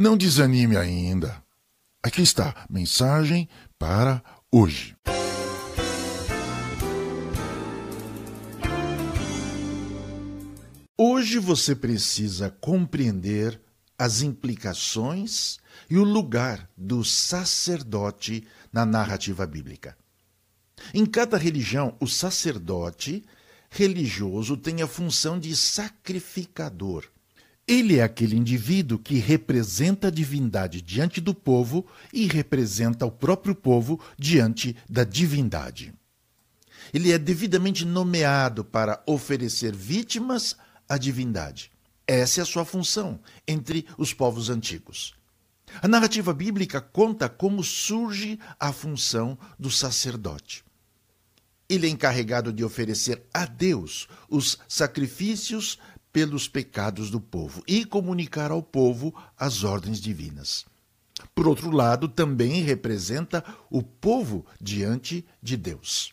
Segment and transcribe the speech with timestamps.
[0.00, 1.42] Não desanime ainda.
[2.00, 4.96] Aqui está, mensagem para hoje.
[10.96, 13.60] Hoje você precisa compreender
[13.98, 15.58] as implicações
[15.90, 19.98] e o lugar do sacerdote na narrativa bíblica.
[20.94, 23.24] Em cada religião, o sacerdote
[23.68, 27.04] religioso tem a função de sacrificador.
[27.68, 33.54] Ele é aquele indivíduo que representa a divindade diante do povo e representa o próprio
[33.54, 35.92] povo diante da divindade.
[36.94, 40.56] Ele é devidamente nomeado para oferecer vítimas
[40.88, 41.70] à divindade.
[42.06, 45.14] Essa é a sua função entre os povos antigos.
[45.82, 50.64] A narrativa bíblica conta como surge a função do sacerdote.
[51.68, 55.78] Ele é encarregado de oferecer a Deus os sacrifícios
[56.18, 60.66] pelos pecados do povo e comunicar ao povo as ordens divinas.
[61.32, 66.12] Por outro lado, também representa o povo diante de Deus.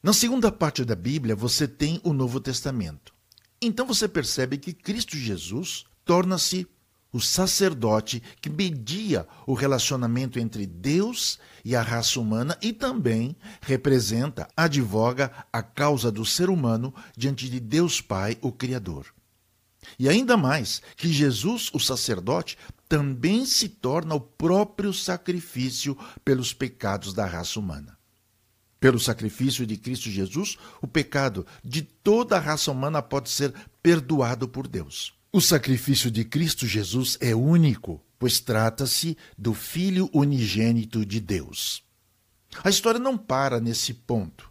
[0.00, 3.12] Na segunda parte da Bíblia, você tem o Novo Testamento.
[3.60, 6.64] Então você percebe que Cristo Jesus torna-se
[7.12, 14.48] o sacerdote que media o relacionamento entre Deus e a raça humana e também representa,
[14.56, 19.06] advoga a causa do ser humano diante de Deus Pai, o Criador.
[19.98, 27.14] E ainda mais, que Jesus, o sacerdote, também se torna o próprio sacrifício pelos pecados
[27.14, 27.96] da raça humana.
[28.80, 34.48] Pelo sacrifício de Cristo Jesus, o pecado de toda a raça humana pode ser perdoado
[34.48, 35.17] por Deus.
[35.30, 41.84] O sacrifício de Cristo Jesus é único, pois trata-se do Filho unigênito de Deus.
[42.64, 44.50] A história não para nesse ponto.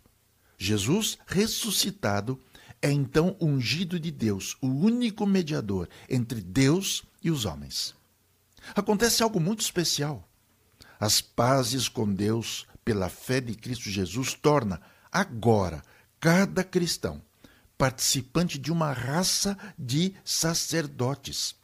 [0.56, 2.40] Jesus, ressuscitado,
[2.80, 7.96] é então ungido de Deus, o único mediador entre Deus e os homens.
[8.76, 10.30] Acontece algo muito especial.
[11.00, 14.80] As pazes com Deus pela fé de Cristo Jesus torna
[15.12, 15.82] agora
[16.20, 17.20] cada cristão
[17.78, 21.56] participante de uma raça de sacerdotes.